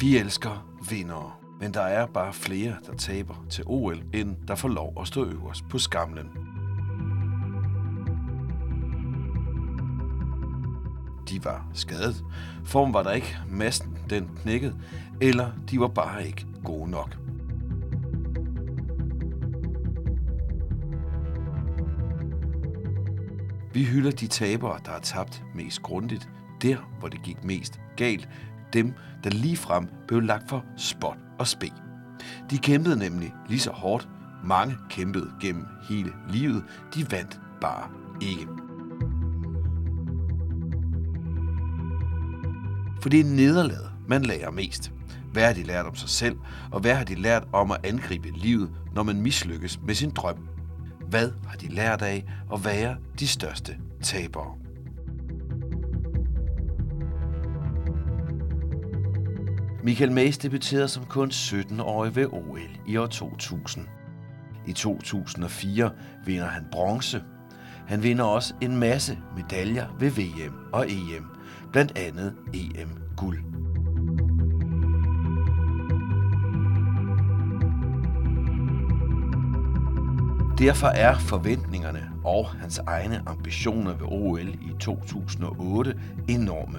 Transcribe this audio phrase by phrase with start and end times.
[0.00, 4.68] Vi elsker vindere, men der er bare flere, der taber til OL, end der får
[4.68, 6.30] lov at stå øverst på skamlen.
[11.28, 12.24] De var skadet,
[12.64, 14.76] form var der ikke, massen den knækkede,
[15.20, 17.16] eller de var bare ikke gode nok.
[23.72, 26.28] Vi hylder de tabere, der har tabt mest grundigt,
[26.62, 28.28] der hvor det gik mest galt,
[28.74, 28.92] dem,
[29.24, 31.70] der lige frem blev lagt for spot og spe.
[32.50, 34.08] De kæmpede nemlig lige så hårdt.
[34.44, 36.64] Mange kæmpede gennem hele livet.
[36.94, 37.88] De vandt bare
[38.20, 38.46] ikke.
[43.02, 44.92] For det er nederlaget, man lærer mest.
[45.32, 46.36] Hvad har de lært om sig selv,
[46.72, 50.48] og hvad har de lært om at angribe livet, når man mislykkes med sin drøm?
[51.08, 54.63] Hvad har de lært af at være de største tabere?
[59.84, 63.88] Michael Mays debuterede som kun 17-årig ved OL i år 2000.
[64.66, 65.90] I 2004
[66.24, 67.22] vinder han bronze.
[67.86, 71.26] Han vinder også en masse medaljer ved VM og EM,
[71.72, 73.38] blandt andet EM-guld.
[80.58, 85.94] Derfor er forventningerne og hans egne ambitioner ved OL i 2008
[86.28, 86.78] enorme.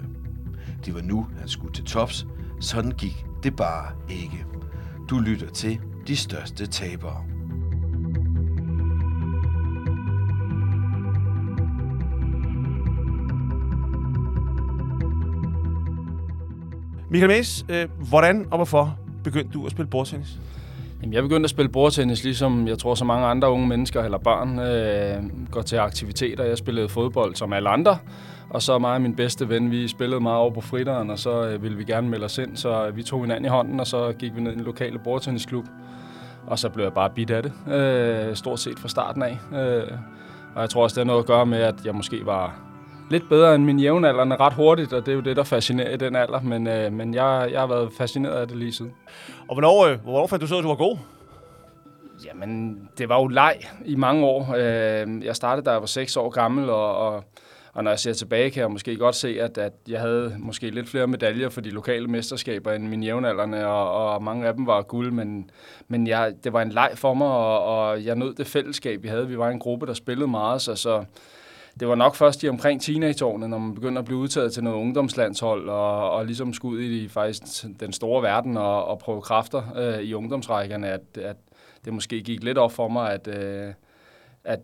[0.86, 2.25] Det var nu, han skulle til tops,
[2.59, 4.45] sådan gik det bare ikke.
[5.09, 7.23] Du lytter til de største tabere.
[17.09, 20.40] Michael Maes, øh, hvordan og hvorfor begyndte du at spille bordtennis?
[21.02, 24.17] Jamen, jeg begyndte at spille bordtennis, ligesom jeg tror så mange andre unge mennesker eller
[24.17, 26.44] børn øh, går til aktiviteter.
[26.44, 27.97] Jeg spillede fodbold som alle andre,
[28.50, 31.48] og så mig og min bedste ven, vi spillede meget over på fritteren, og så
[31.48, 34.14] øh, ville vi gerne melde os ind, så vi tog hinanden i hånden, og så
[34.20, 35.66] gik vi ned i en lokale bordtennisklub.
[36.48, 39.40] Og så blev jeg bare bidt af det, øh, stort set fra starten af.
[39.53, 39.92] Øh,
[40.56, 42.59] og jeg tror også, det har noget at gøre med, at jeg måske var
[43.09, 45.98] lidt bedre end min jævnaldrende ret hurtigt, og det er jo det, der fascinerer i
[45.98, 46.42] den alder.
[46.42, 48.94] Men, øh, men jeg, jeg har været fascineret af det lige siden.
[49.48, 50.98] Og hvornår, øh, hvornår fandt du så, at du var god?
[52.25, 53.56] Jamen, det var jo leg
[53.86, 54.56] i mange år.
[54.58, 57.24] Øh, jeg startede, da jeg var 6 år gammel, og, og,
[57.75, 60.69] og når jeg ser tilbage, kan jeg måske godt se, at, at jeg havde måske
[60.69, 64.68] lidt flere medaljer for de lokale mesterskaber end mine jævnaldrende, og, og mange af dem
[64.68, 65.50] var guld, men,
[65.88, 69.08] men jeg, det var en leg for mig, og, og jeg nød det fællesskab, vi
[69.08, 69.28] havde.
[69.28, 71.06] Vi var en gruppe, der spillede meget, så, så
[71.80, 74.78] det var nok først i omkring teenageårene, når man begynder at blive udtaget til noget
[74.78, 79.63] ungdomslandshold, og, og ligesom skulle ud i faktisk den store verden og, og prøve kræfter
[79.78, 81.38] øh, i ungdomsrækkerne, at, at
[81.86, 83.74] det måske gik lidt op for mig, at, øh,
[84.45, 84.59] at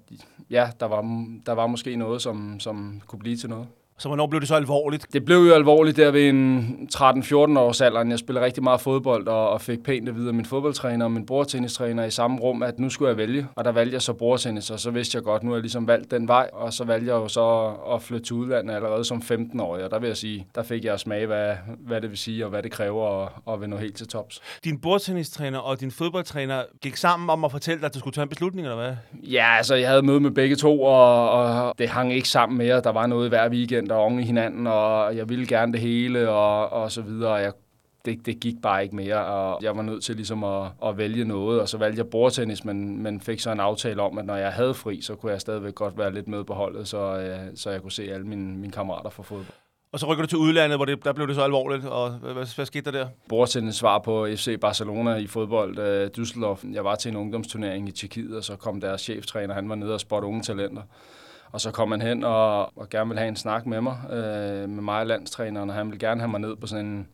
[0.49, 1.01] ja, der var,
[1.45, 3.67] der var måske noget, som, som kunne blive til noget.
[4.01, 5.05] Så hvornår blev det så alvorligt?
[5.13, 8.11] Det blev jo alvorligt der ved en 13-14 års alderen.
[8.11, 11.11] Jeg spillede rigtig meget fodbold og, og fik pænt at vide af min fodboldtræner og
[11.11, 13.47] min bordtennistræner i samme rum, at nu skulle jeg vælge.
[13.55, 15.87] Og der valgte jeg så bordtennis, og så vidste jeg godt, nu har jeg ligesom
[15.87, 16.49] valgt den vej.
[16.53, 19.83] Og så valgte jeg jo så at flytte til udlandet allerede som 15-årig.
[19.83, 22.45] Og der vil jeg sige, der fik jeg at smage, hvad, hvad det vil sige
[22.45, 24.41] og hvad det kræver at, at nå helt til tops.
[24.63, 28.23] Din bordtennistræner og din fodboldtræner gik sammen om at fortælle dig, at du skulle tage
[28.23, 28.93] en beslutning, eller hvad?
[29.13, 32.81] Ja, altså jeg havde møde med begge to, og, og det hang ikke sammen mere.
[32.81, 36.29] Der var noget hver weekend der oven i hinanden, og jeg ville gerne det hele,
[36.29, 37.33] og, og så videre.
[37.33, 37.53] Jeg,
[38.05, 41.25] det, det gik bare ikke mere, og jeg var nødt til ligesom at, at vælge
[41.25, 44.35] noget, og så valgte jeg bordtennis, men, men fik så en aftale om, at når
[44.35, 47.39] jeg havde fri, så kunne jeg stadigvæk godt være lidt med på holdet, så, øh,
[47.55, 49.57] så jeg kunne se alle mine, mine kammerater fra fodbold.
[49.93, 52.33] Og så rykker du til udlandet, hvor det, der blev det så alvorligt, og hvad,
[52.33, 53.07] hvad, hvad skete der der?
[53.29, 56.73] Bordtennis svar på FC Barcelona i fodbold, øh, Düsseldorf.
[56.73, 59.93] Jeg var til en ungdomsturnering i Tjekkiet, og så kom deres cheftræner, han var nede
[59.93, 60.81] og spotte unge talenter.
[61.51, 64.69] Og så kom han hen og, og gerne ville have en snak med mig, øh,
[64.69, 67.07] med mig og landstræneren, og han ville gerne have mig ned på sådan en,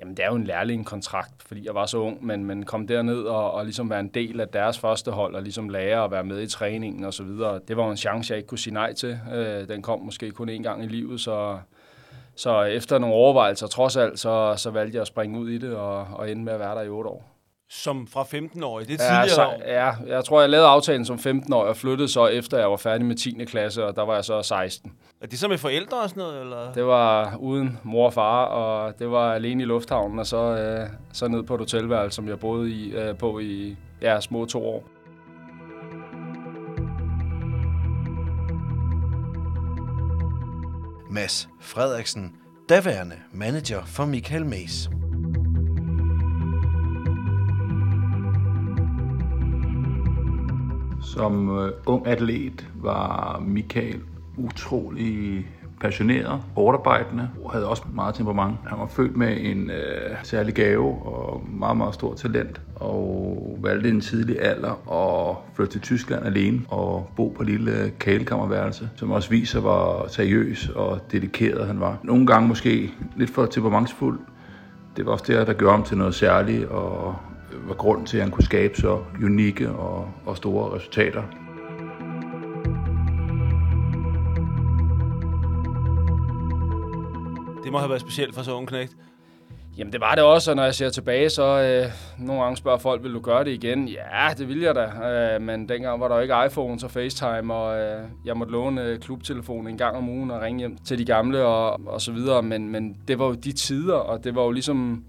[0.00, 3.22] jamen det er jo en lærlingkontrakt, fordi jeg var så ung, men, men kom derned
[3.22, 6.24] og, og ligesom være en del af deres første hold, og ligesom lære at være
[6.24, 7.60] med i træningen og så videre.
[7.68, 9.20] Det var en chance, jeg ikke kunne sige nej til.
[9.34, 11.58] Øh, den kom måske kun én gang i livet, så,
[12.36, 15.76] så efter nogle overvejelser, trods alt, så, så valgte jeg at springe ud i det
[15.76, 17.31] og, og ende med at være der i otte år
[17.74, 18.88] som fra 15-årig.
[18.88, 22.08] Det er tidligere ja, så, ja, jeg tror, jeg lavede aftalen som 15-årig og flyttede
[22.08, 23.44] så efter, jeg var færdig med 10.
[23.44, 24.92] klasse, og der var jeg så 16.
[25.20, 26.40] Er det så med forældre og sådan noget?
[26.40, 26.72] Eller?
[26.72, 30.88] Det var uden mor og far, og det var alene i lufthavnen, og så, øh,
[31.12, 34.66] så ned på et hotelværelse, som jeg boede i, øh, på i ja, små to
[34.66, 34.84] år.
[41.10, 42.36] Mads Frederiksen,
[42.68, 44.88] daværende manager for Michael Mays.
[51.12, 54.00] Som øh, ung atlet var Michael
[54.36, 55.46] utrolig
[55.80, 58.56] passioneret, hårdarbejdende, og havde også meget temperament.
[58.66, 63.88] Han var født med en øh, særlig gave og meget, meget stor talent, og valgte
[63.88, 69.10] en tidlig alder at flytte til Tyskland alene og bo på et lille kalekammerværelse, som
[69.10, 71.98] også viser, hvor seriøs og dedikeret han var.
[72.02, 74.18] Nogle gange måske lidt for temperamentsfuld.
[74.96, 77.16] Det var også det, der gjorde ham til noget særligt, og
[77.68, 81.22] var grund til, at han kunne skabe så unikke og, og store resultater.
[87.64, 88.96] Det må have været specielt for så ung knægt.
[89.78, 91.92] Jamen det var det også, og når jeg ser tilbage, så øh,
[92.26, 93.88] nogle gange spørger folk, vil du gøre det igen?
[93.88, 97.54] Ja, det vil jeg da, øh, men dengang var der jo ikke iPhone og FaceTime,
[97.54, 100.98] og øh, jeg måtte låne øh, klubtelefonen en gang om ugen og ringe hjem til
[100.98, 104.34] de gamle og, og så videre, men, men det var jo de tider, og det
[104.34, 105.04] var jo ligesom,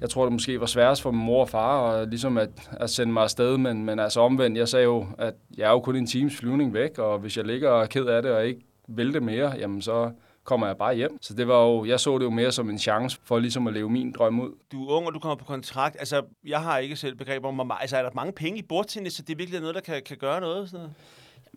[0.00, 2.90] jeg tror det måske var sværest for min mor og far, og ligesom at, at
[2.90, 5.96] sende mig afsted, men, men altså omvendt, jeg sagde jo, at jeg er jo kun
[5.96, 8.60] en times flyvning væk, og hvis jeg ligger og er ked af det og ikke
[8.88, 10.10] vil det mere, jamen så
[10.44, 11.18] kommer jeg bare hjem.
[11.20, 13.74] Så det var jo, jeg så det jo mere som en chance for ligesom at
[13.74, 14.50] leve min drøm ud.
[14.72, 15.96] Du er ung, og du kommer på kontrakt.
[15.98, 17.80] Altså, jeg har ikke selv begreb om, hvor meget.
[17.80, 20.16] Altså, er der mange penge i bordtennis, så det er virkelig noget, der kan, kan
[20.16, 20.70] gøre noget?
[20.70, 20.94] Sådan noget?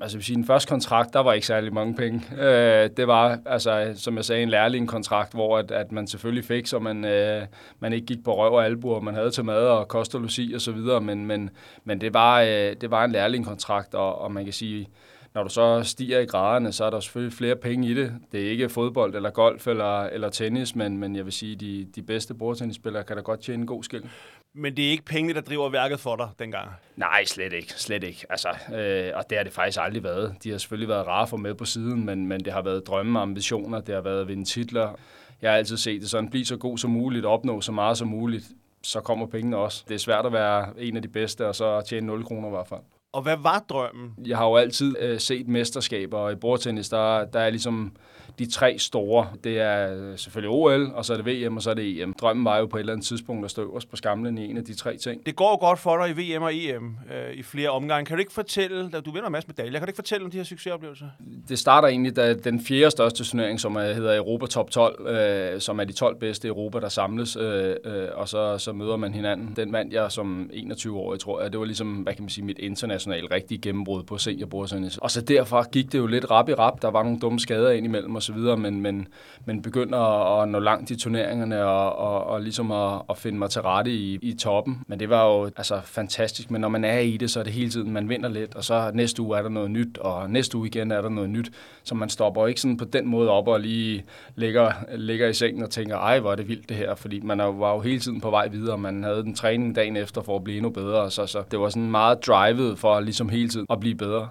[0.02, 2.22] Altså vil sige, den første kontrakt, der var ikke særlig mange penge.
[2.44, 6.68] Øh, det var, altså, som jeg sagde, en lærlingkontrakt, hvor at, at man selvfølgelig fik,
[6.68, 7.46] så man, øh,
[7.80, 10.54] man ikke gik på røv og albuer, man havde til mad og kost og logi
[10.54, 11.50] og så videre, men, men,
[11.84, 14.88] men det, var, øh, det var en lærlingkontrakt, og, og man kan sige,
[15.34, 18.14] når du så stiger i graderne, så er der selvfølgelig flere penge i det.
[18.32, 21.88] Det er ikke fodbold eller golf eller, eller tennis, men, men jeg vil sige, de,
[21.96, 24.10] de bedste bordtennisspillere kan da godt tjene en god skil.
[24.56, 26.70] Men det er ikke pengene, der driver værket for dig dengang?
[26.96, 27.74] Nej, slet ikke.
[27.74, 28.26] Slet ikke.
[28.30, 30.36] Altså, øh, og det har det faktisk aldrig været.
[30.44, 33.20] De har selvfølgelig været rare for med på siden, men, men det har været drømme
[33.20, 33.82] og ambitioner.
[33.82, 34.96] Det har været at vinde titler.
[35.42, 38.08] Jeg har altid set det sådan, blive så god som muligt, opnå så meget som
[38.08, 38.46] muligt,
[38.84, 39.84] så kommer pengene også.
[39.88, 42.52] Det er svært at være en af de bedste, og så tjene 0 kroner i
[42.52, 42.82] hvert fald.
[43.14, 44.14] Og hvad var drømmen?
[44.26, 47.96] Jeg har jo altid øh, set mesterskaber, og i bordtennis, der, der er ligesom
[48.40, 49.28] de tre store.
[49.44, 52.14] Det er selvfølgelig OL, og så er det VM, og så er det EM.
[52.14, 54.58] Drømmen var jo på et eller andet tidspunkt at stå øverst på skamlen i en
[54.58, 55.26] af de tre ting.
[55.26, 58.06] Det går godt for dig i VM og EM øh, i flere omgange.
[58.06, 60.38] Kan du ikke fortælle, du vinder en masse medaljer, kan du ikke fortælle om de
[60.38, 61.06] her succesoplevelser?
[61.50, 65.80] Det starter egentlig da den fjerde største turnering, som hedder Europa Top 12, øh, som
[65.80, 69.14] er de 12 bedste i Europa, der samles, øh, øh, og så, så møder man
[69.14, 69.54] hinanden.
[69.56, 71.52] Den vandt jeg som 21-årig, tror jeg.
[71.52, 74.98] Det var ligesom, hvad kan man sige, mit internationale rigtige gennembrud på seniorbordtennis.
[74.98, 76.82] Og så derfra gik det jo lidt rap i rap.
[76.82, 79.08] Der var nogle dumme skader ind imellem og osv., men, men,
[79.46, 80.00] men begynder
[80.42, 83.92] at nå langt i turneringerne og, og, og ligesom at, at finde mig til rette
[83.92, 84.84] i, i toppen.
[84.88, 87.54] Men det var jo altså fantastisk, men når man er i det, så er det
[87.54, 90.58] hele tiden, man vinder lidt, og så næste uge er der noget nyt, og næste
[90.58, 91.52] uge igen er der noget nyt,
[91.84, 94.04] så man stopper ikke sådan på den måde op og lige
[94.36, 97.40] ligger, ligger i sengen og tænker, ej, hvor er det vildt det her, fordi man
[97.40, 100.44] var jo hele tiden på vej videre, man havde den træning dagen efter for at
[100.44, 103.80] blive endnu bedre, så, så det var sådan meget drivet for ligesom hele tiden at
[103.80, 104.28] blive bedre.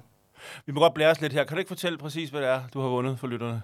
[0.67, 1.45] Vi må godt blære os lidt her.
[1.45, 3.63] Kan du ikke fortælle præcis, hvad det er, du har vundet for lytterne?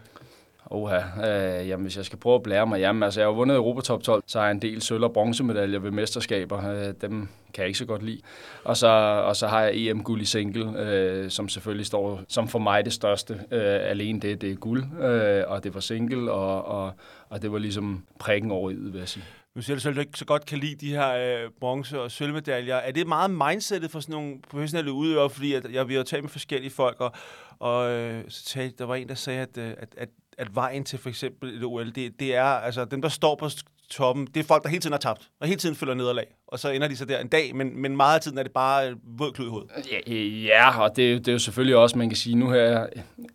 [0.71, 3.57] Oha, øh, jamen hvis jeg skal prøve at blære mig, jamen altså jeg har vundet
[3.57, 7.29] Europa Top 12, så har jeg en del sølv- og bronzemedaljer ved mesterskaber, øh, dem
[7.55, 8.21] kan jeg ikke så godt lide.
[8.65, 8.89] Og så,
[9.27, 12.93] og så har jeg EM-guld i single, øh, som selvfølgelig står som for mig det
[12.93, 13.35] største.
[13.51, 16.93] Øh, alene det, det er guld, øh, og det var single, og, og,
[17.29, 19.25] og det var ligesom prikken over i, vil jeg sige.
[19.55, 22.01] Nu siger du selv, at du ikke så godt kan lide de her øh, bronze-
[22.01, 22.77] og sølvmedaljer.
[22.77, 25.31] Er det meget mindsetet for sådan nogle professionelle udøvere?
[25.31, 27.13] Fordi at jeg, vi har talt med forskellige folk, og,
[27.59, 30.09] og øh, så talte, der var en, der sagde, at, øh, at, at,
[30.39, 33.49] at vejen til for eksempel et OL, det, det er, altså dem, der står på
[33.91, 36.27] toppen, det er folk, der hele tiden har tabt, og hele tiden følger nederlag.
[36.49, 38.53] Og så ender de så der en dag, men, men meget af tiden er det
[38.53, 39.71] bare øh, våd klud i hovedet.
[40.07, 42.87] Ja, ja og det, det er jo selvfølgelig også, man kan sige nu her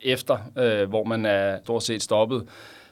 [0.02, 2.48] efter, øh, hvor man er stort set stoppet,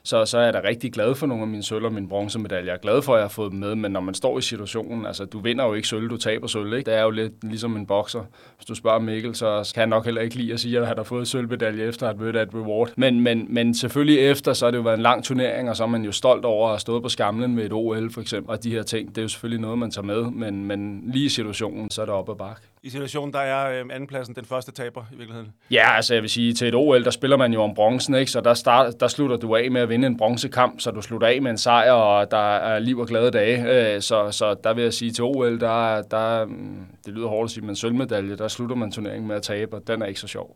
[0.08, 2.66] så, så er jeg da rigtig glad for nogle af mine sølv og mine bronzemedaljer.
[2.66, 4.42] Jeg er glad for, at jeg har fået dem med, men når man står i
[4.42, 6.92] situationen, altså du vinder jo ikke sølv, du taber sølv, ikke?
[6.92, 8.24] Det er jo lidt ligesom en bokser.
[8.58, 10.98] Hvis du spørger Mikkel, så kan jeg nok heller ikke lide at sige, at han
[10.98, 12.90] har fået sølvmedalje efter at møde et reward.
[12.98, 15.84] Men, men, men selvfølgelig efter, så har det jo været en lang turnering, og så
[15.84, 18.52] er man jo stolt over at have stået på skamlen med et OL for eksempel,
[18.52, 19.10] og de her ting.
[19.10, 22.06] Det er jo selvfølgelig noget, man tager med, men, men lige i situationen, så er
[22.06, 25.53] det op ad bakke i situationen, der er øh, andenpladsen den første taber i virkeligheden?
[25.72, 28.32] Ja, altså jeg vil sige, til et OL, der spiller man jo om bronzen, ikke?
[28.32, 31.27] så der, start, der slutter du af med at vinde en bronzekamp, så du slutter
[31.27, 33.96] af med en sejr, og der er liv og glade dage.
[33.96, 37.48] Øh, så, så der vil jeg sige, til OL, der, der, mm, det lyder hårdt
[37.48, 40.20] at sige, men sølvmedalje, der slutter man turneringen med at tabe, og den er ikke
[40.20, 40.56] så sjov.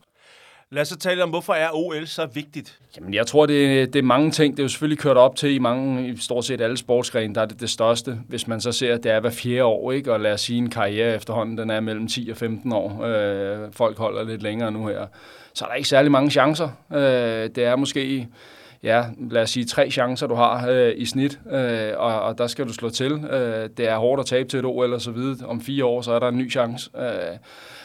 [0.73, 2.79] Lad os så tale om, hvorfor er OL så vigtigt?
[2.97, 4.57] Jamen, jeg tror, det, det er mange ting.
[4.57, 7.41] Det er jo selvfølgelig kørt op til i mange, i stort set alle sportsgrene, der
[7.41, 8.19] er det det største.
[8.27, 10.13] Hvis man så ser, at det er hver fjerde år, ikke?
[10.13, 13.03] og lad os sige, en karriere efterhånden, den er mellem 10 og 15 år.
[13.03, 15.07] Øh, folk holder lidt længere nu her.
[15.53, 16.69] Så er der ikke særlig mange chancer.
[16.93, 18.27] Øh, det er måske
[18.83, 22.47] ja, lad os sige, tre chancer, du har øh, i snit, øh, og, og der
[22.47, 23.11] skal du slå til.
[23.11, 25.47] Øh, det er hårdt at tabe til et OL og så videre.
[25.47, 26.89] Om fire år, så er der en ny chance.
[26.97, 27.37] Øh,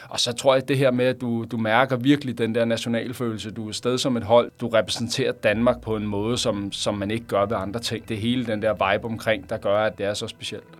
[0.09, 2.65] og så tror jeg, at det her med, at du, du mærker virkelig den der
[2.65, 3.51] nationalfølelse.
[3.51, 4.51] Du er sted som et hold.
[4.61, 8.09] Du repræsenterer Danmark på en måde, som, som man ikke gør ved andre ting.
[8.09, 10.77] Det er hele den der vibe omkring, der gør, at det er så specielt.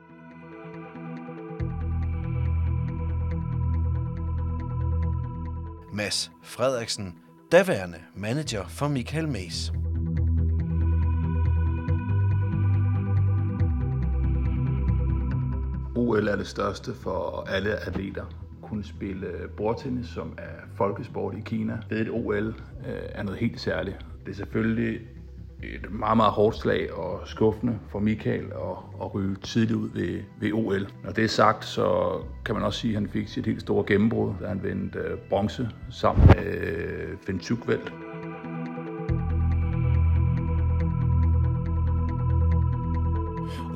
[5.93, 7.15] Mads Frederiksen,
[7.51, 9.71] daværende manager for Michael Mays.
[15.95, 18.46] OL er det største for alle atleter.
[18.69, 22.53] Kunne spille bordtennis, som er folkesport i Kina, ved et OL øh,
[23.09, 23.97] er noget helt særligt.
[24.25, 24.99] Det er selvfølgelig
[25.63, 30.21] et meget, meget hårdt slag og skuffende for Michael at, at ryge tidligt ud ved,
[30.39, 30.87] ved OL.
[31.03, 33.83] Når det er sagt, så kan man også sige, at han fik sit helt store
[33.87, 38.06] gennembrud, da han vendte øh, bronze sammen med øh, Finn Tugveld.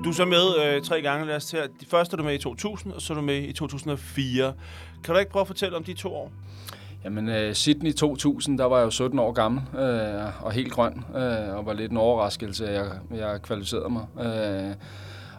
[0.04, 1.60] Du er så med øh, tre gange, lad os til.
[1.82, 4.54] De første er du med i 2000, og så er du med i 2004.
[5.04, 6.32] Kan du ikke prøve at fortælle om de to år?
[7.04, 11.06] Jamen, uh, Sydney 2000, der var jeg jo 17 år gammel øh, og helt grøn,
[11.16, 14.06] øh, og var lidt en overraskelse, at jeg, jeg kvalificerede mig.
[14.20, 14.76] Øh,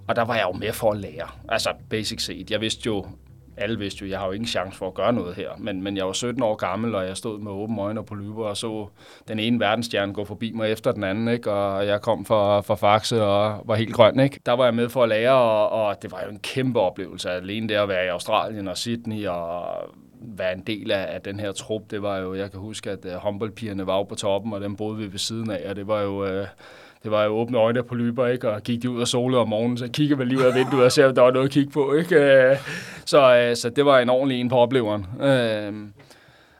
[0.09, 1.29] og der var jeg jo med for at lære.
[1.49, 2.51] Altså, basic set.
[2.51, 3.07] Jeg vidste jo,
[3.57, 5.51] alle vidste jo, jeg har jo ingen chance for at gøre noget her.
[5.59, 8.45] Men, men jeg var 17 år gammel, og jeg stod med åben øjne på polyper
[8.45, 8.87] og så
[9.29, 11.29] den ene verdensstjerne gå forbi mig efter den anden.
[11.29, 11.53] Ikke?
[11.53, 14.21] Og jeg kom fra, fra Faxe og var helt grøn.
[14.21, 14.41] Ikke?
[14.47, 17.31] Der var jeg med for at lære, og, og det var jo en kæmpe oplevelse.
[17.31, 19.67] Alene det at være i Australien og Sydney og
[20.21, 23.05] være en del af, af den her trup, det var jo, jeg kan huske, at
[23.05, 26.01] uh, håndboldpigerne var på toppen, og dem boede vi ved siden af, og det var
[26.01, 26.47] jo, uh,
[27.03, 28.51] det var jo åbne øjne på løber, ikke?
[28.51, 30.85] og gik de ud og solede om morgenen, så kiggede man lige ud af vinduet
[30.85, 31.95] og ser, om der var noget at kigge på.
[31.95, 32.17] Ikke?
[32.17, 32.57] Øh,
[33.05, 35.07] så, øh, så det var en ordentlig en på opleveren.
[35.23, 35.73] Øh,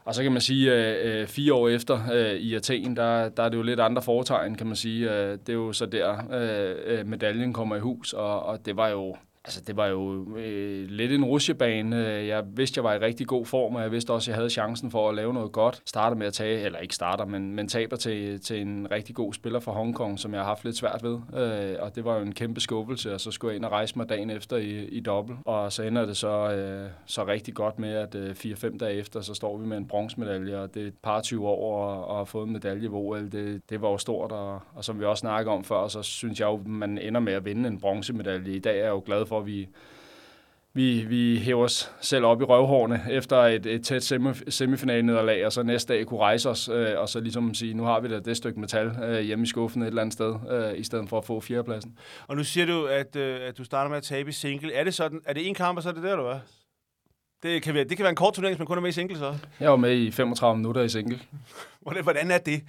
[0.05, 3.57] og så kan man sige, at fire år efter i Athen, der, der er det
[3.57, 5.09] jo lidt andre foretegn, kan man sige.
[5.09, 9.61] Det er jo så der, medaljen kommer i hus, og, og det var jo Altså,
[9.67, 11.95] det var jo øh, lidt en rusjebane.
[11.95, 14.49] Jeg vidste, jeg var i rigtig god form, og jeg vidste også, at jeg havde
[14.49, 15.81] chancen for at lave noget godt.
[15.85, 19.33] Starter med at tage, eller ikke starter, men, men taber til, til en rigtig god
[19.33, 21.19] spiller fra Hongkong, som jeg har haft lidt svært ved.
[21.41, 23.97] Øh, og det var jo en kæmpe skuffelse, og så skulle jeg ind og rejse
[23.97, 25.39] mig dagen efter i, i dobbelt.
[25.45, 29.21] Og så ender det så, øh, så rigtig godt med, at øh, 4-5 dage efter,
[29.21, 32.17] så står vi med en bronzemedalje, og det er et par 20 år og, og
[32.17, 33.31] har fået en medalje ved OL.
[33.31, 36.39] Det, det var jo stort, og, og som vi også snakkede om før, så synes
[36.39, 38.55] jeg jo, man ender med at vinde en bronzemedalje.
[38.55, 39.67] I dag er jeg jo glad for, at vi,
[40.73, 44.03] vi, vi hæver os selv op i røvhårene efter et, et tæt
[44.49, 47.99] semifinalnederlag, og så næste dag kunne rejse os, øh, og så ligesom sige, nu har
[47.99, 50.83] vi da det stykke metal øh, hjemme i skuffen et eller andet sted, øh, i
[50.83, 51.97] stedet for at få fjerdepladsen.
[52.27, 54.73] Og nu siger du, at, øh, at du starter med at tabe i single.
[54.73, 56.39] Er det sådan, er det en kamp, og så er det der, du er?
[57.43, 58.93] Det kan, være, det kan være en kort turnering, hvis man kun er med i
[58.93, 59.35] single, så.
[59.59, 61.19] Jeg var med i 35 minutter i single.
[62.03, 62.63] Hvordan er det?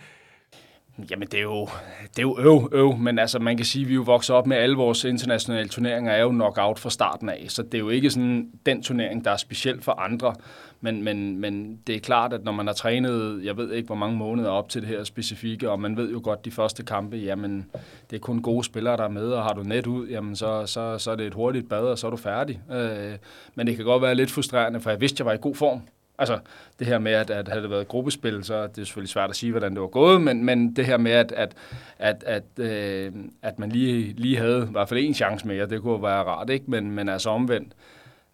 [1.11, 1.69] Jamen, det er jo,
[2.01, 4.47] det er jo øv, øv, men altså, man kan sige, at vi jo vokser op
[4.47, 7.89] med alle vores internationale turneringer, er jo knockout fra starten af, så det er jo
[7.89, 10.35] ikke sådan den turnering, der er specielt for andre,
[10.81, 13.95] men, men, men det er klart, at når man har trænet, jeg ved ikke, hvor
[13.97, 17.17] mange måneder op til det her specifikke, og man ved jo godt, de første kampe,
[17.17, 17.67] jamen,
[18.11, 20.67] det er kun gode spillere, der er med, og har du net ud, jamen, så,
[20.67, 22.61] så, så er det et hurtigt bad, og så er du færdig.
[22.73, 23.13] Øh,
[23.55, 25.81] men det kan godt være lidt frustrerende, for jeg vidste, jeg var i god form,
[26.19, 26.39] Altså
[26.79, 29.37] det her med, at, at havde det været gruppespil, så er det selvfølgelig svært at
[29.37, 31.55] sige, hvordan det var gået, men, men det her med, at, at,
[31.99, 35.83] at, at, øh, at man lige, lige havde i hvert fald en chance mere, det
[35.83, 36.65] kunne være rart, ikke?
[36.69, 37.73] Men, men altså omvendt,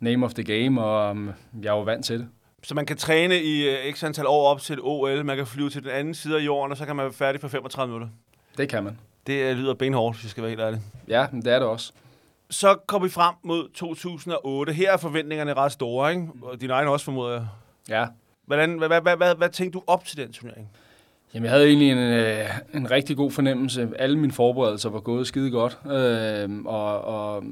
[0.01, 1.31] name of the game, og um,
[1.63, 2.29] jeg var vant til det.
[2.63, 5.47] Så man kan træne i uh, x antal år op til et OL, man kan
[5.47, 7.93] flyve til den anden side af jorden, og så kan man være færdig på 35
[7.93, 8.09] minutter?
[8.57, 8.99] Det kan man.
[9.27, 10.81] Det uh, lyder benhårdt, hvis jeg skal være helt ærlig.
[11.09, 11.93] Ja, men det er det også
[12.51, 14.73] så kommer vi frem mod 2008.
[14.73, 16.29] Her er forventningerne ret store, ikke?
[16.43, 17.47] Og din egen også, formoder jeg.
[17.91, 18.07] Ja.
[18.47, 20.69] Hvordan, hvad, hvad, hvad, hvad, hvad tænkte du op til den turnering?
[21.35, 23.89] Jamen, jeg havde egentlig en, øh, en rigtig god fornemmelse.
[23.99, 27.45] Alle mine forberedelser var gået skide godt, øh, og, og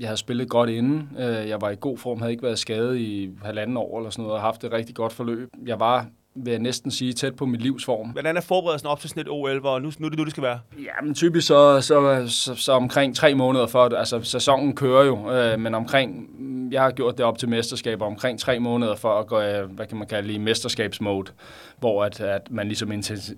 [0.00, 1.08] jeg havde spillet godt inden.
[1.18, 4.22] Øh, jeg var i god form, havde ikke været skadet i halvanden år eller sådan
[4.22, 5.48] noget, og haft et rigtig godt forløb.
[5.66, 8.08] Jeg var vil jeg næsten sige, tæt på mit livsform.
[8.08, 10.30] Hvordan er forberedelsen op til sådan et OL, hvor nu, nu er det nu, det
[10.30, 10.58] skal være?
[10.78, 15.30] Ja, men typisk så, så, så, så omkring tre måneder før, altså sæsonen kører jo,
[15.32, 16.28] øh, men omkring,
[16.72, 19.98] jeg har gjort det op til mesterskaber, omkring tre måneder for at gå, hvad kan
[19.98, 21.32] man kalde det, i mesterskabsmode,
[21.78, 22.92] hvor at, at man ligesom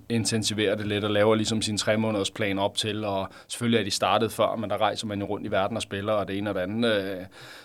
[0.08, 3.84] intensiverer det lidt og laver ligesom sin tre måneders plan op til, og selvfølgelig er
[3.84, 6.38] de startet før, men der rejser man jo rundt i verden og spiller, og det
[6.38, 6.92] ene og det andet.
[6.92, 7.16] Øh,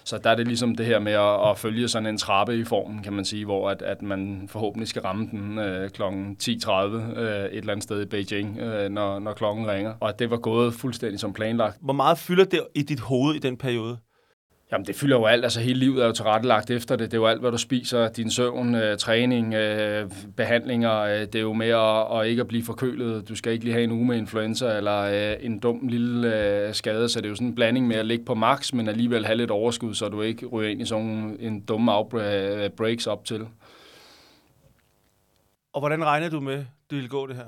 [0.03, 2.63] så der er det ligesom det her med at, at følge sådan en trappe i
[2.63, 6.01] formen, kan man sige, hvor at, at man forhåbentlig skal ramme den øh, kl.
[6.01, 9.93] 10.30 øh, et eller andet sted i Beijing, øh, når, når klokken ringer.
[9.99, 11.77] Og at det var gået fuldstændig som planlagt.
[11.81, 13.97] Hvor meget fylder det i dit hoved i den periode?
[14.71, 15.43] Jamen, det fylder jo alt.
[15.43, 17.11] Altså, hele livet er jo tilrettelagt efter det.
[17.11, 20.99] Det er jo alt, hvad du spiser, din søvn, øh, træning, øh, behandlinger.
[20.99, 23.29] Øh, det er jo med at, at ikke at blive forkølet.
[23.29, 26.73] Du skal ikke lige have en uge med influenza eller øh, en dum lille øh,
[26.73, 27.09] skade.
[27.09, 29.37] Så det er jo sådan en blanding med at ligge på max, men alligevel have
[29.37, 33.41] lidt overskud, så du ikke ryger ind i sådan en dum outbreaks op til.
[35.73, 36.57] Og hvordan regner du med,
[36.89, 37.45] det vil gå det her?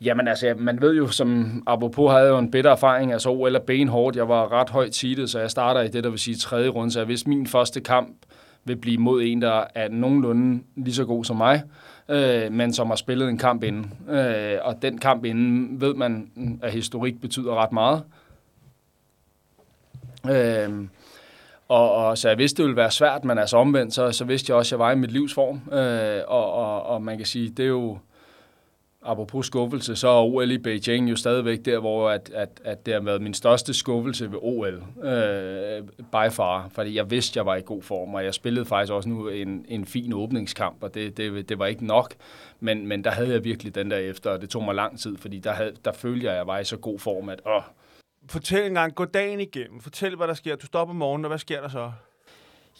[0.00, 3.60] Jamen altså, man ved jo, som apropos havde jo en bitter erfaring, altså OL er
[3.60, 4.16] benhårdt.
[4.16, 6.92] Jeg var ret højt seedet, så jeg starter i det, der vil sige tredje runde,
[6.92, 8.16] så hvis min første kamp
[8.64, 11.62] vil blive mod en, der er nogenlunde lige så god som mig,
[12.08, 13.92] øh, men som har spillet en kamp inden.
[14.08, 16.30] Øh, og den kamp inden ved man,
[16.62, 18.02] at historik betyder ret meget.
[20.30, 20.86] Øh,
[21.68, 24.50] og, og, så jeg vidste, det ville være svært, men altså omvendt, så, så vidste
[24.50, 25.72] jeg også, at jeg var i mit livs form.
[25.72, 27.98] Øh, og, og, og man kan sige, det er jo
[29.06, 32.94] apropos skuffelse, så er OL i Beijing jo stadigvæk der, hvor at, at, at det
[32.94, 35.82] har været min største skuffelse ved OL, øh,
[36.12, 39.08] by far, fordi jeg vidste, jeg var i god form, og jeg spillede faktisk også
[39.08, 42.14] nu en, en fin åbningskamp, og det, det, det var ikke nok,
[42.60, 45.16] men, men der havde jeg virkelig den der efter, og det tog mig lang tid,
[45.16, 47.62] fordi der, havde, der følte jeg, at jeg var i så god form, at åh.
[48.28, 50.56] Fortæl en gang, gå dagen igennem, fortæl, hvad der sker.
[50.56, 51.90] Du stopper om morgenen, og hvad sker der så?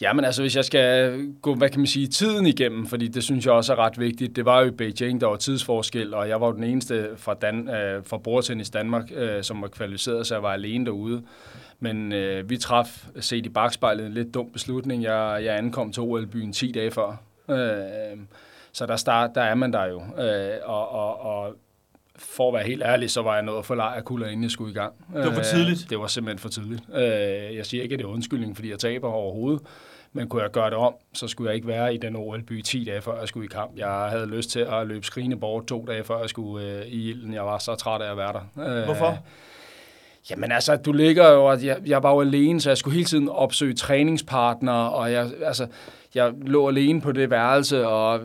[0.00, 1.12] Jamen altså, hvis jeg skal
[1.42, 4.36] gå, hvad kan man sige, tiden igennem, fordi det synes jeg også er ret vigtigt.
[4.36, 7.68] Det var jo i Beijing, der var tidsforskel, og jeg var den eneste fra, Dan,
[7.68, 11.22] øh, fra bordtennis Danmark, øh, som var kvalificeret, så jeg var alene derude.
[11.80, 15.02] Men øh, vi traf, set i bagspejlet, en lidt dum beslutning.
[15.02, 17.22] Jeg, jeg ankom til OL-byen 10 dage før.
[17.50, 18.18] Øh,
[18.72, 20.02] så der, start, der er man der jo.
[20.22, 21.54] Øh, og, og, og
[22.18, 24.74] for at være helt ærlig, så var jeg nået for lejrkulder, inden jeg skulle i
[24.74, 24.92] gang.
[25.14, 25.82] Det var for tidligt?
[25.84, 26.82] Øh, det var simpelthen for tidligt.
[26.94, 29.62] Øh, jeg siger ikke, at det er undskyldning, fordi jeg taber overhovedet.
[30.12, 32.84] Men kunne jeg gøre det om, så skulle jeg ikke være i den OL-by 10
[32.84, 33.76] dage før jeg skulle i kamp.
[33.76, 37.10] Jeg havde lyst til at løbe skrigende bort to dage før jeg skulle øh, i
[37.10, 37.34] ilden.
[37.34, 38.84] Jeg var så træt af at være der.
[38.84, 39.18] Hvorfor?
[40.30, 43.06] Jamen altså, du ligger jo, og jeg, jeg var jo alene, så jeg skulle hele
[43.06, 45.66] tiden opsøge træningspartnere, og jeg, altså,
[46.14, 48.20] jeg lå alene på det værelse, og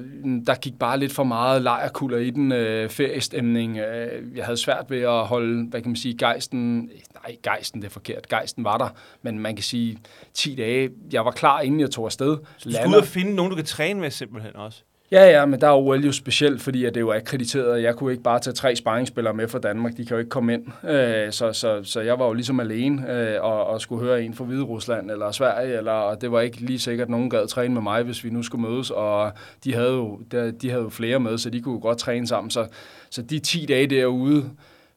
[0.48, 3.78] der gik bare lidt for meget lejerkulder i den øh, feriestemning.
[3.78, 6.90] Øh, jeg havde svært ved at holde, hvad kan man sige, gejsten,
[7.24, 8.90] nej, gejsten det er forkert, gejsten var der,
[9.22, 9.98] men man kan sige
[10.34, 12.38] 10 dage, jeg var klar, inden jeg tog afsted.
[12.64, 14.84] Du skulle ud og finde nogen, du kan træne med simpelthen også?
[15.12, 17.84] Ja, ja, men der er OL jo specielt, fordi at det jo er akkrediteret.
[17.84, 19.98] Jeg kunne ikke bare tage tre sparringsspillere med fra Danmark.
[19.98, 20.90] De kan jo ikke komme ind.
[20.90, 24.34] Øh, så, så, så jeg var jo ligesom alene øh, og, og skulle høre en
[24.34, 25.78] fra Hvide Rusland eller Sverige.
[25.78, 28.30] Eller, og det var ikke lige sikkert, at nogen gad træne med mig, hvis vi
[28.30, 28.92] nu skulle mødes.
[28.92, 29.32] Og
[29.64, 30.20] de havde jo,
[30.62, 32.52] de havde jo flere med, så de kunne jo godt træne sammen.
[32.52, 32.68] Så,
[33.10, 34.50] så de 10 dage derude,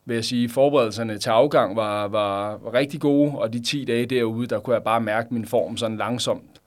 [0.05, 4.47] vil jeg sige, forberedelserne til afgang var, var, rigtig gode, og de 10 dage derude,
[4.47, 6.61] der kunne jeg bare mærke min form sådan langsomt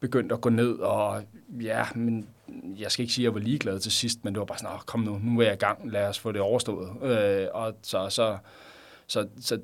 [0.00, 1.22] begyndte at gå ned, og
[1.60, 2.26] ja, men
[2.78, 4.78] jeg skal ikke sige, at jeg var ligeglad til sidst, men det var bare sådan,
[4.86, 7.02] kom nu, nu er jeg i gang, lad os få det overstået.
[7.02, 8.38] Øh, og så, så,
[9.06, 9.60] så, så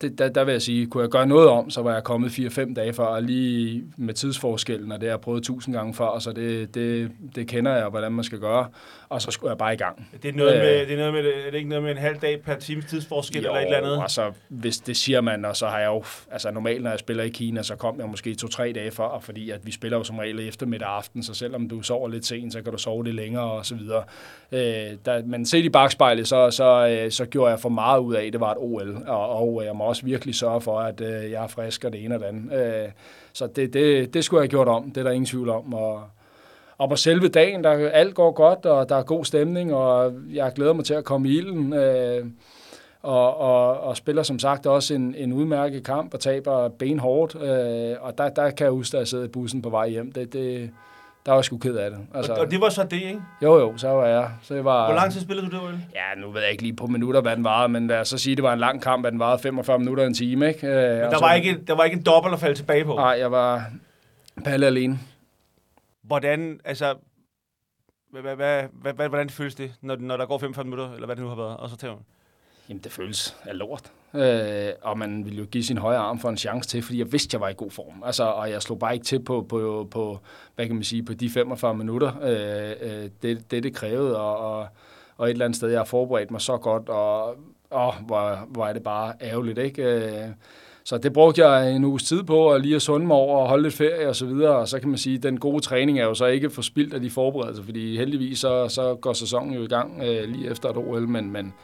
[0.00, 2.28] det, der, der vil jeg sige, kunne jeg gøre noget om, så var jeg kommet
[2.28, 6.32] 4-5 dage før, lige med tidsforskellen, og det har jeg prøvet tusind gange før, så
[6.32, 8.68] det, det, det kender jeg, hvordan man skal gøre,
[9.08, 10.08] og så skulle jeg bare i gang.
[10.22, 11.96] Det er, noget med, øh, det er, noget med, er det ikke noget med en
[11.98, 14.02] halv dag per times tidsforskel jo, eller et eller andet?
[14.02, 17.24] altså, hvis det siger man, og så har jeg jo, altså normalt når jeg spiller
[17.24, 20.18] i Kina, så kom jeg måske to-tre dage før, fordi at vi spiller jo som
[20.18, 23.50] regel eftermiddag aften, så selvom du sover lidt sent, så kan du sove lidt længere
[23.50, 24.02] og så videre.
[24.52, 24.60] Øh,
[25.04, 28.32] der, men set i bagspejlet, så, så, øh, så gjorde jeg for meget ud af,
[28.32, 31.42] det var et OL, og, og jeg må også virkelig sørge for, at øh, jeg
[31.42, 32.52] er frisk og det ene og det andet.
[32.52, 32.88] Øh,
[33.32, 35.74] så det, det, det skulle jeg have gjort om, det er der ingen tvivl om.
[35.74, 36.02] Og,
[36.78, 40.52] og på selve dagen, der alt går godt, og der er god stemning, og jeg
[40.54, 41.72] glæder mig til at komme i ilden.
[41.72, 42.26] Øh,
[43.02, 47.34] og, og, og spiller som sagt også en, en udmærket kamp og taber benhårdt.
[47.34, 50.12] Øh, og der, der kan jeg huske, at jeg sidder i bussen på vej hjem.
[50.12, 50.70] Det, det,
[51.26, 52.00] der var jeg sgu ked af det.
[52.14, 53.20] Altså, og, og det var så det, ikke?
[53.42, 54.30] Jo, jo, så var jeg.
[54.42, 55.80] Så jeg var, Hvor lang tid spillede du det, Ole?
[55.94, 58.18] Ja, nu ved jeg ikke lige på minutter, hvad den varede, men lad os så
[58.18, 60.66] sige, det var en lang kamp, at den varede 45 minutter en time, ikke?
[60.66, 62.94] Øh, men der, så, var ikke, der var ikke en dobbelt at falde tilbage på?
[62.94, 63.70] Nej, jeg var
[64.44, 64.98] palle alene.
[66.02, 66.94] Hvordan, altså,
[68.10, 68.36] hvad, hvad,
[68.72, 71.28] hvad, hvad, hvordan føles det, når, når der går 45 minutter, eller hvad det nu
[71.28, 72.02] har været, og så tager man?
[72.68, 73.92] Jamen, det føles af lort.
[74.14, 77.12] Øh, og man ville jo give sin højre arm for en chance til, fordi jeg
[77.12, 78.02] vidste, jeg var i god form.
[78.04, 80.18] Altså, og jeg slog bare ikke til på, på, på
[80.54, 82.12] hvad kan man sige, på de 45 minutter.
[82.22, 84.66] Øh, øh, det, det, det krævede, og, og,
[85.16, 87.36] og et eller andet sted, jeg har forberedt mig så godt, og
[87.70, 89.82] åh, hvor, hvor er det bare ærgerligt, ikke?
[89.82, 90.28] Øh,
[90.84, 93.48] så det brugte jeg en uges tid på, at lige at sunde mig over og
[93.48, 94.56] holde lidt ferie og så videre.
[94.56, 97.00] Og så kan man sige, at den gode træning er jo så ikke forspildt af
[97.00, 100.76] de forberedelser, fordi heldigvis så, så går sæsonen jo i gang øh, lige efter et
[100.76, 101.54] OL, men, men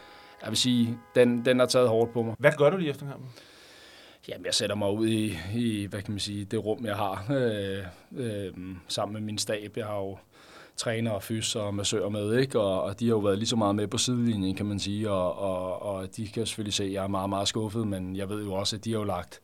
[0.45, 2.35] jeg vil sige, den, den har taget hårdt på mig.
[2.39, 3.29] Hvad gør du lige efter kampen?
[4.29, 7.27] Jamen, jeg sætter mig ud i, i hvad kan man sige, det rum, jeg har,
[7.31, 7.85] øh,
[8.17, 8.53] øh,
[8.89, 9.77] sammen med min stab.
[9.77, 10.19] Jeg har jo
[10.77, 12.61] træner og fys og massør med, ikke?
[12.61, 15.11] Og, og de har jo været lige så meget med på sidelinjen, kan man sige,
[15.11, 18.29] og, og, og de kan selvfølgelig se, at jeg er meget, meget skuffet, men jeg
[18.29, 19.41] ved jo også, at de har jo lagt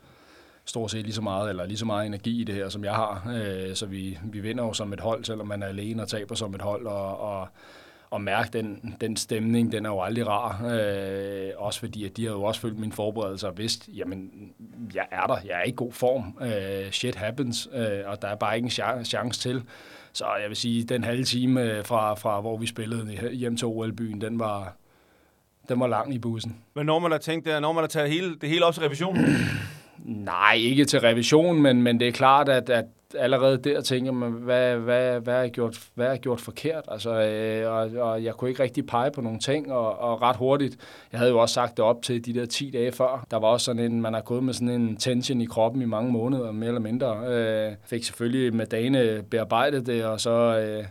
[0.64, 2.94] stort set lige så meget, eller lige så meget energi i det her, som jeg
[2.94, 3.32] har.
[3.34, 6.34] Øh, så vi, vi vinder jo som et hold, selvom man er alene og taber
[6.34, 7.48] som et hold, og, og
[8.10, 10.64] og mærke den, den stemning, den er jo aldrig rar.
[10.64, 14.30] Øh, også fordi, at de har jo også følt mine forberedelser og vidst, jamen,
[14.94, 18.36] jeg er der, jeg er i god form, øh, shit happens, øh, og der er
[18.36, 19.62] bare ikke en chance til.
[20.12, 23.66] Så jeg vil sige, den halve time øh, fra, fra hvor vi spillede hjem til
[23.66, 24.76] OL-byen, den var,
[25.68, 26.56] den var lang i bussen.
[26.74, 28.82] Men når man har tænkt det, når man har taget hele, det hele op til
[28.82, 29.18] revision?
[30.04, 32.84] Nej, ikke til revision, men, men det er klart, at, at
[33.18, 36.84] allerede der tænker man, hvad, hvad, hvad, er gjort, hvad er gjort forkert?
[36.88, 40.36] Altså, øh, og, og jeg kunne ikke rigtig pege på nogle ting, og, og ret
[40.36, 40.76] hurtigt,
[41.12, 43.48] jeg havde jo også sagt det op til de der 10 dage før, der var
[43.48, 46.52] også sådan en, man har gået med sådan en tension i kroppen i mange måneder,
[46.52, 47.16] mere eller mindre.
[47.26, 50.30] Øh, fik selvfølgelig med dagene bearbejdet det, og så...
[50.30, 50.84] Øh,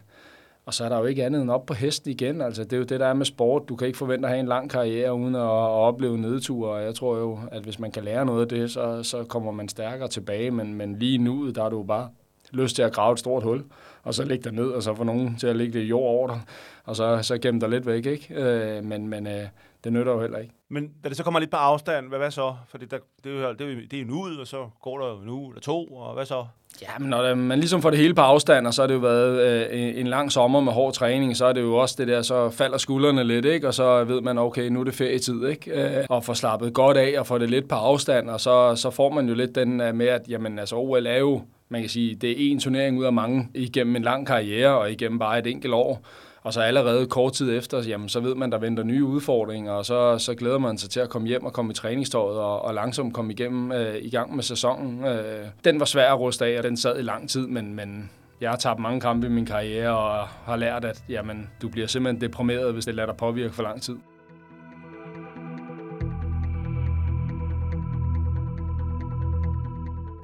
[0.66, 2.42] og så er der jo ikke andet end op på hesten igen.
[2.42, 3.70] Altså, det er jo det, der er med sport.
[3.70, 6.72] Du kan ikke forvente at have en lang karriere uden at, at opleve nedture.
[6.72, 9.52] Og jeg tror jo, at hvis man kan lære noget af det, så, så kommer
[9.52, 10.52] man stærkere tilbage.
[10.52, 12.10] Men, men lige nu, der er du jo bare
[12.52, 13.64] lyst til at grave et stort hul,
[14.04, 16.28] og så ligge der ned, og så få nogen til at ligge det jord over
[16.28, 16.42] dig,
[16.84, 18.34] og så, så gemme dig lidt væk, ikke?
[18.34, 19.46] Øh, men men øh,
[19.84, 20.54] det nytter jo heller ikke.
[20.70, 22.56] Men da det så kommer lidt på afstand, hvad, hvad så?
[22.68, 25.22] Fordi der, det, er jo, det, er, det er en ud, og så går der
[25.22, 26.46] en uge eller to, og hvad så?
[26.82, 29.00] Ja, men når man ligesom får det hele på afstand, og så har det jo
[29.00, 32.22] været øh, en lang sommer med hård træning, så er det jo også det der,
[32.22, 33.68] så falder skuldrene lidt, ikke?
[33.68, 35.72] og så ved man, okay, nu er det ferietid, ikke?
[35.72, 38.90] Øh, og får slappet godt af og får det lidt på afstand, og så, så
[38.90, 42.16] får man jo lidt den med, at jamen, altså, OL er jo, man kan sige,
[42.16, 45.48] det er en turnering ud af mange igennem en lang karriere og igennem bare et
[45.48, 46.02] enkelt år.
[46.44, 49.86] Og så allerede kort tid efter, jamen, så ved man, der venter nye udfordringer, og
[49.86, 52.74] så, så glæder man sig til at komme hjem og komme i træningstøjet og, og
[52.74, 55.06] langsomt komme igennem øh, i gang med sæsonen.
[55.06, 58.10] Øh, den var svær at ruste af, og den sad i lang tid, men, men
[58.42, 61.88] jeg har tabt mange kampe i min karriere og har lært, at jamen, du bliver
[61.88, 63.96] simpelthen deprimeret, hvis det lader dig påvirke for lang tid.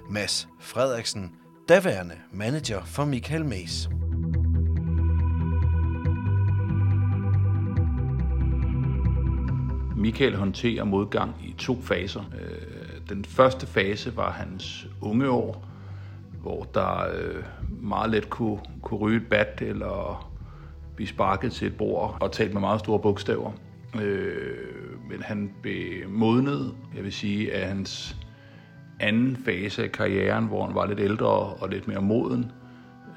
[0.09, 1.31] Mads Frederiksen,
[1.69, 3.89] daværende manager for Michael Mays.
[10.05, 12.21] Michael håndterer modgang i to faser.
[12.41, 15.65] Øh, den første fase var hans unge år,
[16.41, 17.43] hvor der øh,
[17.81, 20.31] meget let kunne, kunne ryge et bat eller
[20.95, 23.51] blive sparket til et bord og talt med meget store bogstaver.
[24.01, 28.15] Øh, men han blev modnet, jeg vil sige, af hans
[28.99, 32.51] anden fase af karrieren, hvor han var lidt ældre og lidt mere moden,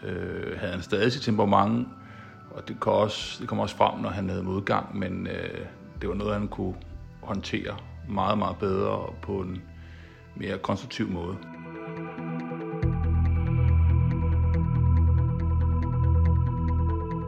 [0.04, 1.88] øh, havde han stadig sit temperament,
[2.50, 5.66] og det kom, også, det kom også frem, når han havde modgang, men øh,
[6.00, 6.74] det var noget, han kunne
[7.22, 7.76] håndtere
[8.08, 9.62] meget, meget bedre og på en
[10.36, 11.36] mere konstruktiv måde.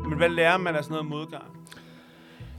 [0.09, 1.44] Men hvad lærer man af sådan noget modgang?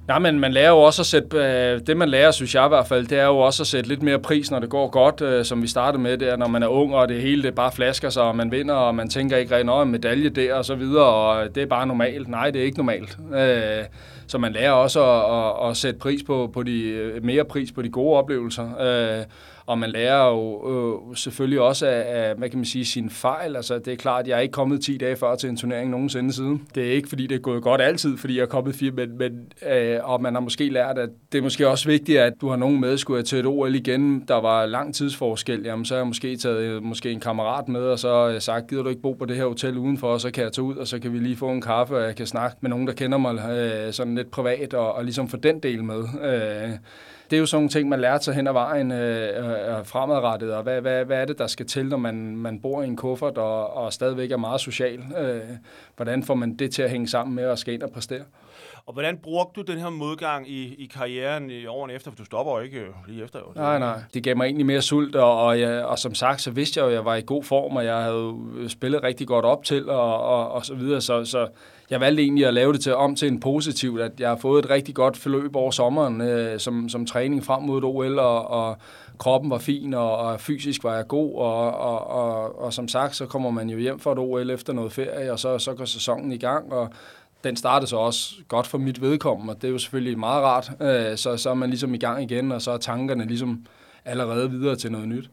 [0.07, 2.67] Nej, men man lærer jo også at sætte, øh, det man lærer, synes jeg i
[2.67, 5.21] hvert fald, det er jo også at sætte lidt mere pris, når det går godt,
[5.21, 7.71] øh, som vi startede med, der, når man er ung, og det hele det bare
[7.71, 10.75] flasker sig, og man vinder, og man tænker ikke rigtig, en medalje der, og så
[10.75, 12.27] videre, og det er bare normalt.
[12.27, 13.17] Nej, det er ikke normalt.
[13.35, 13.83] Øh,
[14.27, 17.81] så man lærer også at, at, at sætte pris på, på de, mere pris på
[17.81, 18.69] de gode oplevelser
[19.71, 20.71] og man lærer jo
[21.09, 23.55] øh, selvfølgelig også af, af, hvad kan man sige, sin fejl.
[23.55, 25.89] Altså, det er klart, at jeg er ikke kommet 10 dage før til en turnering
[25.89, 26.67] nogensinde siden.
[26.75, 29.17] Det er ikke, fordi det er gået godt altid, fordi jeg er kommet fire, men,
[29.17, 29.31] men
[29.71, 32.55] øh, og man har måske lært, at det er måske også vigtigt, at du har
[32.55, 35.99] nogen med, skulle jeg til et OL igen, der var lang tidsforskel, jamen så har
[35.99, 39.13] jeg måske taget øh, måske en kammerat med, og så sagt, gider du ikke bo
[39.13, 41.19] på det her hotel udenfor, og så kan jeg tage ud, og så kan vi
[41.19, 44.15] lige få en kaffe, og jeg kan snakke med nogen, der kender mig øh, sådan
[44.15, 46.03] lidt privat, og, og ligesom få den del med.
[46.23, 46.69] Øh,
[47.31, 49.85] det er jo sådan nogle ting, man lærer sig hen ad vejen øh, øh, øh,
[49.85, 52.87] fremadrettet, og hvad, hvad, hvad er det, der skal til, når man, man bor i
[52.87, 54.99] en kuffert og, og stadigvæk er meget social?
[55.19, 55.41] Øh,
[55.95, 58.23] hvordan får man det til at hænge sammen med at skal ind og præstere?
[58.91, 62.11] Og hvordan brugte du den her modgang i, i karrieren i årene efter?
[62.11, 63.39] For du stopper jo ikke øh, lige efter.
[63.39, 63.45] Jo.
[63.55, 63.99] Nej, nej.
[64.13, 66.83] Det gav mig egentlig mere sult, og, og, jeg, og som sagt, så vidste jeg
[66.83, 68.33] jo, at jeg var i god form, og jeg havde
[68.67, 71.01] spillet rigtig godt op til, og, og, og så videre.
[71.01, 71.47] Så, så
[71.89, 74.65] jeg valgte egentlig at lave det til, om til en positivt, at jeg har fået
[74.65, 78.47] et rigtig godt forløb over sommeren øh, som, som træning frem mod et OL, og,
[78.47, 78.77] og
[79.17, 83.15] kroppen var fin, og, og fysisk var jeg god, og, og, og, og som sagt,
[83.15, 85.85] så kommer man jo hjem fra et OL efter noget ferie, og så, så går
[85.85, 86.89] sæsonen i gang, og
[87.43, 90.71] den startede så også godt for mit vedkommende, og det er jo selvfølgelig meget rart.
[90.81, 93.65] Øh, så, så er man ligesom i gang igen, og så er tankerne ligesom
[94.05, 95.29] allerede videre til noget nyt.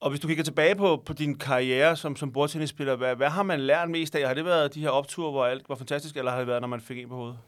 [0.00, 3.42] Og hvis du kigger tilbage på, på din karriere som, som bordtennisspiller, hvad, hvad har
[3.42, 4.26] man lært mest af?
[4.26, 6.68] Har det været de her opture, hvor alt var fantastisk, eller har det været, når
[6.68, 7.38] man fik en på hovedet?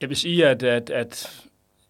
[0.00, 1.44] Jeg vil sige, at, at, at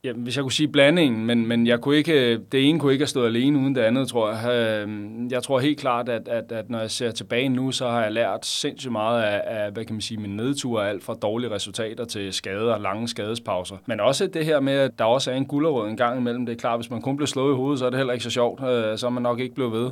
[0.05, 2.93] Ja, hvis jeg kunne sige blandingen, men, men jeg kunne ikke, øh, det ene kunne
[2.93, 4.51] ikke have stået alene uden det andet, tror jeg.
[4.83, 8.03] Øhm, jeg tror helt klart, at, at, at når jeg ser tilbage nu, så har
[8.03, 11.51] jeg lært sindssygt meget af, af hvad kan man sige, min nedtur, alt fra dårlige
[11.51, 13.77] resultater til skader og lange skadespauser.
[13.87, 16.47] Men også det her med, at der også er en gulderød en gang imellem.
[16.47, 18.25] Det er klart, hvis man kun bliver slået i hovedet, så er det heller ikke
[18.25, 18.61] så sjovt.
[18.65, 19.91] Øh, så er man nok ikke blevet ved.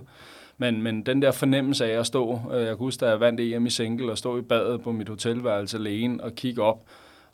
[0.59, 3.41] Men, men den der fornemmelse af at stå, øh, jeg kan huske, da jeg vandt
[3.41, 6.79] EM i single, og stå i badet på mit hotelværelse alene og kigge op,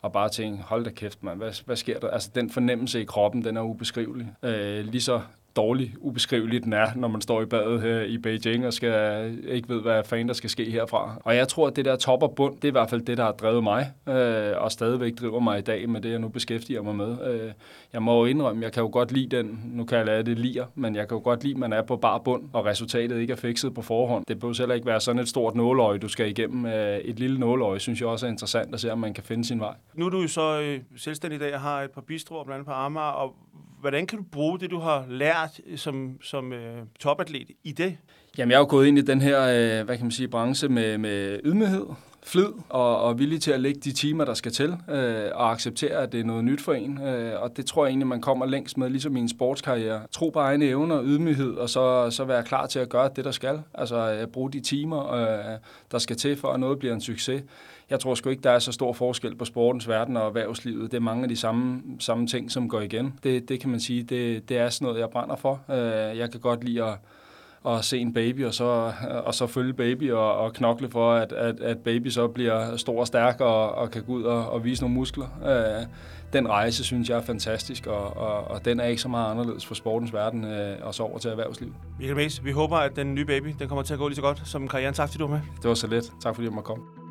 [0.01, 2.09] og bare tænke, hold da kæft, man, hvad, hvad sker der?
[2.09, 4.33] Altså, den fornemmelse i kroppen, den er ubeskrivelig.
[4.43, 5.21] Øh, lige så
[5.55, 9.69] dårlig ubeskrivelig den er, når man står i badet her i Beijing og skal ikke
[9.69, 11.21] ved, hvad fanden der skal ske herfra.
[11.23, 13.17] Og jeg tror, at det der top og bund, det er i hvert fald det,
[13.17, 16.27] der har drevet mig, øh, og stadigvæk driver mig i dag med det, jeg nu
[16.27, 17.17] beskæftiger mig med.
[17.31, 17.51] Øh,
[17.93, 20.39] jeg må jo indrømme, jeg kan jo godt lide den, nu kan jeg lade det
[20.39, 23.19] lier, men jeg kan jo godt lide, at man er på bar bund, og resultatet
[23.19, 24.25] ikke er fikset på forhånd.
[24.27, 26.65] Det bør heller ikke være sådan et stort nåløje, du skal igennem.
[26.65, 29.45] Øh, et lille nåløje, synes jeg også er interessant at se, om man kan finde
[29.45, 29.73] sin vej.
[29.93, 32.57] Nu er du jo så øh, selvstændig i dag og har et par bistroer, blandt
[32.57, 33.35] andet på Amager, og
[33.85, 37.97] hvordan kan du bruge det, du har lært øh, som, som øh, topatlet i det?
[38.37, 40.69] Jamen, jeg er jo gået ind i den her, øh, hvad kan man sige, branche
[40.69, 41.85] med, med ydmyghed,
[42.23, 45.97] flid og, og villig til at lægge de timer, der skal til, øh, og acceptere,
[45.97, 47.01] at det er noget nyt for en.
[47.01, 50.01] Øh, og det tror jeg egentlig, man kommer længst med, ligesom i en sportskarriere.
[50.11, 53.31] Tro på egne evner, ydmyghed, og så, så være klar til at gøre det, der
[53.31, 53.61] skal.
[53.73, 55.57] Altså øh, bruge de timer, øh,
[55.91, 57.43] der skal til, for at noget bliver en succes.
[57.89, 60.91] Jeg tror sgu ikke, der er så stor forskel på sportens verden og erhvervslivet.
[60.91, 63.19] Det er mange af de samme, samme ting, som går igen.
[63.23, 65.61] Det, det kan man sige, det, det er sådan noget, jeg brænder for.
[65.69, 66.97] Øh, jeg kan godt lide at
[67.67, 68.91] at se en baby, og så,
[69.25, 72.99] og så følge baby og, og knokle for, at, at, at baby så bliver stor
[72.99, 75.27] og stærk og, og kan gå ud og, og vise nogle muskler.
[75.45, 75.85] Øh,
[76.33, 79.65] den rejse synes jeg er fantastisk, og, og, og den er ikke så meget anderledes
[79.65, 81.73] for sportens verden øh, og så over til erhvervslivet.
[81.99, 84.21] Michael Mace, vi håber, at den nye baby den kommer til at gå lige så
[84.21, 84.95] godt som karrieren.
[84.95, 85.41] Fordi du var med.
[85.61, 86.11] Det var så let.
[86.21, 87.04] Tak fordi du måtte komme.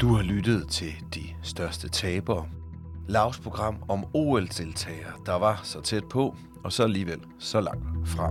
[0.00, 2.46] Du har lyttet til De Største Tabere.
[3.08, 8.30] Lavs program om OL-deltagere, der var så tæt på, og så alligevel så langt fra.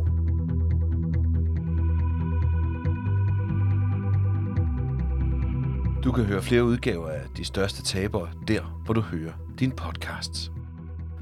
[6.03, 10.51] Du kan høre flere udgaver af De Største Tabere der, hvor du hører din podcasts.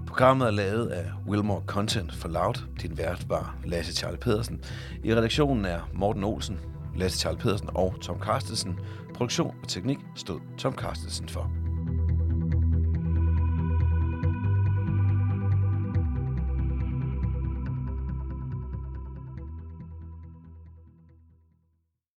[0.08, 2.68] Programmet er lavet af Wilmore Content for Loud.
[2.82, 4.62] Din vært var Lasse Charles Pedersen.
[5.04, 6.60] I redaktionen er Morten Olsen,
[6.96, 8.80] Lasse Charles Pedersen og Tom Carstensen.
[9.18, 11.67] Produktion og teknik stod Tom Carstensen for.